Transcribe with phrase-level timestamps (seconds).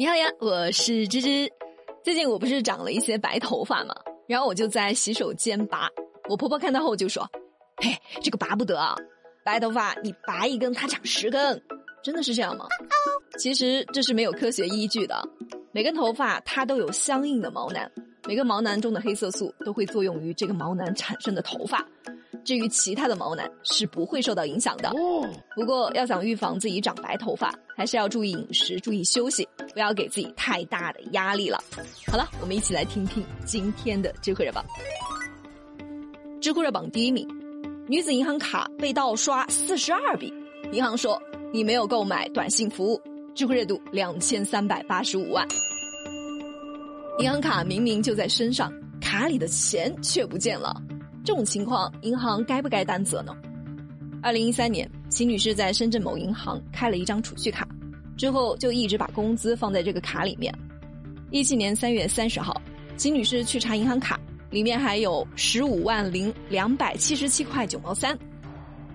[0.00, 1.52] 你好呀，我是芝芝。
[2.02, 3.94] 最近我不是长了一些白头发嘛，
[4.26, 5.90] 然后我就在洗手间拔。
[6.26, 7.28] 我婆婆看到后就说
[7.84, 8.96] ：“嘿，这个拔不得啊，
[9.44, 11.62] 白头发你拔一根它长十根，
[12.02, 12.64] 真的是这样吗？”
[13.38, 15.22] 其实这是没有科学依据的。
[15.70, 17.86] 每根头发它都有相应的毛囊，
[18.26, 21.86] 每个毛囊中的黑色素都会作用于这个毛囊产生的头发。
[22.50, 24.90] 至于其他的毛囊是不会受到影响的。
[25.54, 31.62] 不过要想预防自己长白头发，还是要注意饮食，注意休息，不要给自己太大的压力了。
[32.08, 34.64] 好了，我们一起来听听今天的知乎热榜。
[36.40, 37.24] 知乎热榜第一名，
[37.86, 40.34] 女子银行卡被盗刷四十二笔，
[40.72, 41.22] 银行说
[41.52, 43.00] 你没有购买短信服务，
[43.32, 45.46] 知乎热度两千三百八十五万。
[47.20, 50.74] 银行卡明明就在身上，卡里的钱却不见了。
[51.22, 53.36] 这种情况，银行该不该担责呢？
[54.22, 57.68] 二零一三年，秦女士在深圳某银行开了一张储蓄卡，
[58.16, 60.52] 之后就一直把工资放在这个卡里面。
[61.30, 62.60] 一七年三月三十号，
[62.96, 64.18] 秦女士去查银行卡，
[64.50, 68.18] 里面还有十五万零两百七十七块九毛三。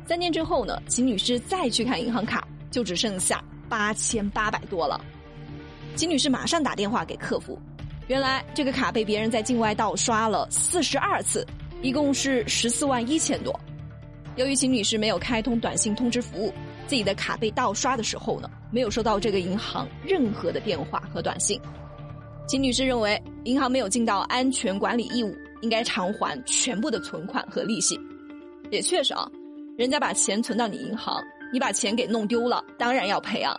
[0.08, 5.00] 三年之后呢，秦女士再去看银行卡，就只剩下八千八百多了。
[5.96, 7.58] 秦女士马上打电话给客服，
[8.08, 11.46] 原来这个卡被别人在境外盗刷了四十二次。
[11.86, 13.54] 一共是十四万一千多。
[14.38, 16.52] 由于秦女士没有开通短信通知服务，
[16.88, 21.62] 自己的卡被盗刷的时候呢，没有收到这个银行任何的电话和短信。
[22.48, 27.96] 秦女士认为银行没有尽到安全管理义务，应该偿还全部的存款和利息。
[28.72, 29.30] 也确实啊，
[29.78, 33.56] 人家把钱存到你银行，你把钱给弄丢了，当然要赔啊。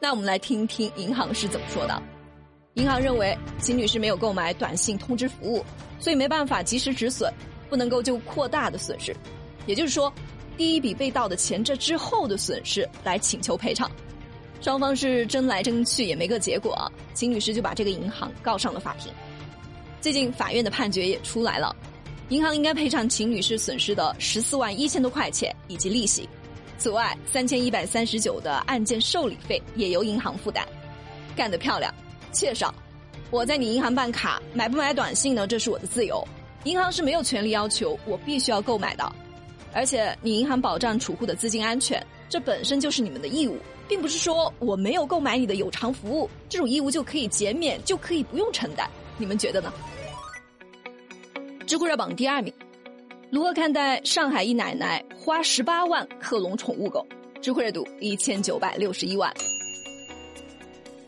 [0.00, 2.02] 那我们来听听银行是怎么说的。
[2.76, 5.64] 银行认为秦女士没有购买短信通知服务，
[5.98, 7.32] 所以没办法及时止损，
[7.70, 9.16] 不能够就扩大的损失，
[9.64, 10.12] 也就是说，
[10.58, 13.90] 第一笔被盗的钱这之后的损失来请求赔偿。
[14.60, 19.10] 双方是争来争去也没个结果，秦女士就把这个银行告上了法庭。
[20.02, 21.74] 最近法院的判决也出来了，
[22.28, 26.28] 银行应该赔偿秦女士损失的十四万一千多块钱以及利息，
[26.76, 30.62] 此外三千一百三十九的案件受理费也由银行负担。
[31.34, 31.90] 干得漂亮！
[32.36, 32.74] 谢少，
[33.30, 35.46] 我在你银行办卡，买不买短信呢？
[35.46, 36.22] 这是我的自由，
[36.64, 39.10] 银行是没有权利要求我必须要购买的。
[39.72, 43.58] 而且你银行保障储户的资金安全，这本身就是你们的义务，
[43.88, 48.86] 并不是说我没有购买你的有偿服务，这种义务就可以减免，就可以不用承担。
[49.16, 49.72] 你们觉得呢？
[51.66, 52.52] 知乎热榜第二名，
[53.30, 57.06] 如何看待上海一奶奶花十八万克隆宠物狗？
[57.40, 59.32] 知乎热度一千九百六十一万。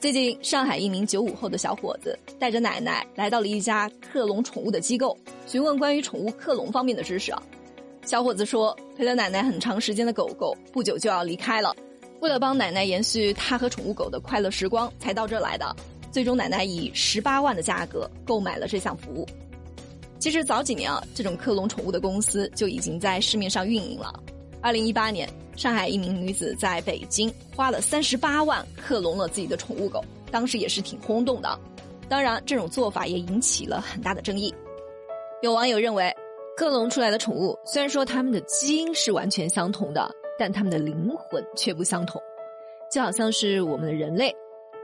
[0.01, 7.43] 最近，上海一名九五后的小伙子带着奶奶来到了一家克隆宠物的机构，询问关于宠物克隆方面的知识啊。
[8.05, 11.75] 小伙子说，陪了奶奶很长时间的狗狗不久就要离开了，
[12.21, 15.75] 为了帮奶奶延续他和宠物狗的快乐时光，才到这来的。
[16.13, 19.27] 最终，奶奶以十八万的价格购买了这项服务。
[20.21, 24.15] 其实早几年啊，这种克隆宠物的公司就已经在市面上运营了。
[24.63, 25.29] 二零一八年。
[25.59, 31.59] 上海一名女子在北京花了三十八万克隆了自己的宠物狗，当时也是挺轰动的。
[32.09, 34.55] 当然，这种做法也引起了很大的争议。
[35.43, 36.15] 有网友认为，
[36.57, 40.09] 克隆出来的宠物虽然说它们的基因是完全相同的，
[40.39, 42.23] 但它们的灵魂却不相同。
[42.89, 44.33] 就好像是我们的人类，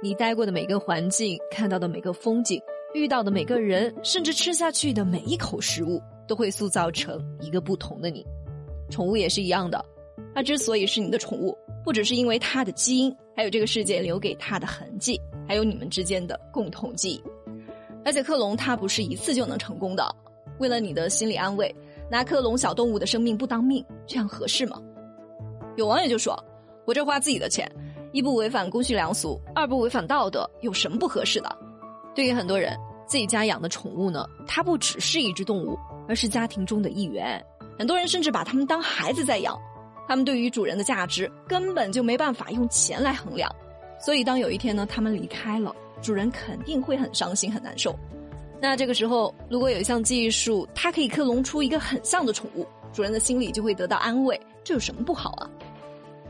[0.03, 2.61] 你待过的每个环境、看到的每个风景、
[2.95, 8.27] 遇到的每个人，甚至吃下去的每一口食物，都会塑造成一个不同的你。
[8.91, 9.83] 宠物也是一样的。
[10.34, 17.22] 它之所以是你的宠物，不只是因为它的基因，还有这个世界留给它的痕迹，还有你们之间的共同记忆。
[18.05, 20.05] 而且克隆它不是一次就能成功的。
[20.59, 21.75] 为了你的心理安慰，
[22.11, 24.81] 拿克隆小动物的生命不当命，这样合适吗？
[25.77, 26.39] 有网友就说
[26.84, 27.71] ：“我这花自己的钱，
[28.12, 31.59] 一不违反公序良俗，二不违反道德，有什么不合适的？”
[32.15, 37.45] 对于很多人，自己家养的宠物呢，它不只是一只动物，而是家庭中的一员。
[37.78, 39.59] 很多人甚至把它们当孩子在养。
[40.06, 43.50] 他们对于主人的价值根本就没办法用钱来衡量，
[43.98, 47.98] 所以当有一天呢，他们离开了，主人肯定会很伤心很难受。
[48.60, 55.51] 那这个时候，如果有一项技术，它可以克隆出一个很像的宠物，主人的心里就会得到安慰，这有什么不好啊？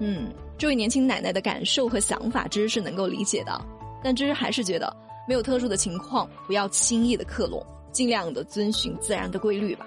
[0.01, 3.61] 嗯，这位年轻奶奶的感受和想法，芝芝是能够理解的，
[4.03, 4.97] 但芝还是觉得
[5.29, 9.87] 没有特殊的情况，不要轻易的克隆，尽量的遵循自然的规律吧。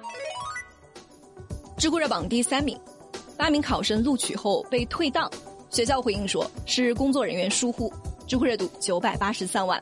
[1.78, 2.80] 知乎热榜第三名。
[3.38, 5.32] 八名考生录取后被退档，
[5.70, 7.94] 学校回应说是工作人员疏忽。
[8.28, 9.80] 知乎热度九百八十三万。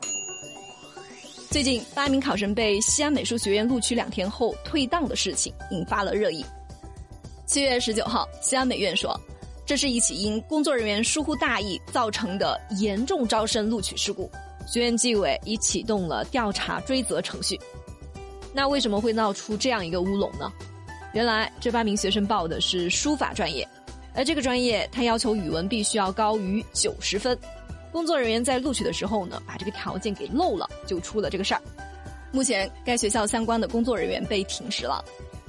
[1.50, 6.44] 最近，八名考生被西安美术学院录取两天后退档的事情引发了热议。
[7.46, 9.18] 七月十九号，西安美院说，
[9.64, 14.30] 这是一起因工作人员疏忽大意造成的严重招生录取事故。
[14.64, 17.58] 学院纪委已启动了调查追责程序。
[18.52, 20.52] 那为什么会闹出这样一个乌龙呢？
[21.16, 23.66] 原来这八名学生报的是书法专业，
[24.14, 27.34] 而这个专业它要求语文必须要高于九十分。
[27.90, 31.62] 工作人员在录取的时候呢，把这个条件给漏了，就出了这个事儿。
[32.32, 35.02] 目前该学校相关的工作人员被停职了。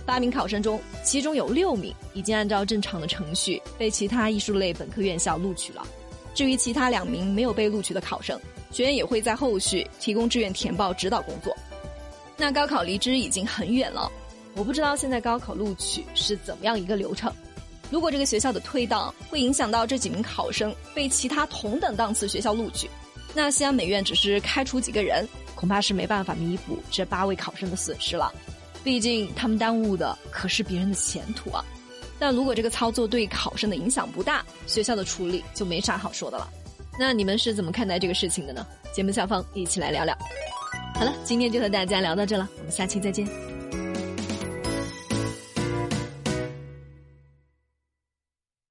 [0.06, 5.86] 八名考生中，其中有六名已经按照正常的程序被其他艺术类本科院校录取了。
[6.34, 8.40] 至于其他两名没有被录取的考生，
[8.72, 11.54] 学院也会在后续提供志愿填报指导工作。
[12.38, 14.10] 那高考离之已经很远了。
[14.58, 17.32] 我不知道现在高考录取是怎么样一个流程。
[17.92, 22.90] 如果这个学校的退档会影响到这几名考生被其他同等档次学校录取，
[23.36, 28.34] 那西安美院只是开除几个人，恐怕是没办法弥补这八位考生的损失了。
[28.84, 31.64] 毕竟他们耽误的可是别人的前途啊。
[32.20, 36.50] 但如果这个操作对考生的影响不大，学校的处理就没啥好说的了。
[37.00, 38.66] 那你们是怎么看待这个事情的呢？
[38.92, 40.18] 节目下方一起来聊聊。
[40.96, 43.57] 好了，今天就和大家聊到这了，我们下期再见。